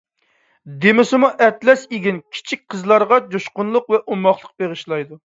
دېمىسىمۇ، 0.83 1.27
ئەتلەس 1.47 1.83
ئېگىن 1.97 2.17
كىچىك 2.37 2.63
قىزلارغا 2.73 3.19
جۇشقۇنلۇق 3.35 3.93
ۋە 3.97 4.01
ئوماقلىق 4.15 4.55
بېغىشلايدۇ. 4.63 5.19